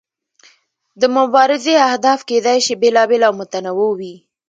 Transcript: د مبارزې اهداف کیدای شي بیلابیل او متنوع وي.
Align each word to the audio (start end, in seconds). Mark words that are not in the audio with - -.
د 1.01 1.03
مبارزې 1.17 1.73
اهداف 1.89 2.19
کیدای 2.29 2.59
شي 2.65 2.73
بیلابیل 2.81 3.21
او 3.27 3.33
متنوع 3.39 3.91
وي. 3.99 4.15